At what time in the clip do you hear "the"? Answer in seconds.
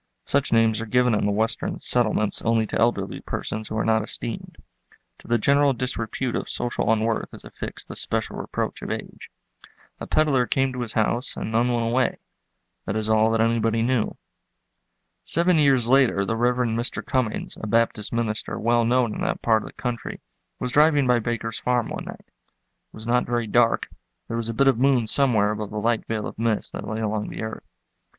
1.27-1.31, 5.27-5.37, 7.87-7.95, 16.25-16.35, 19.67-19.73, 25.69-25.77, 27.29-27.43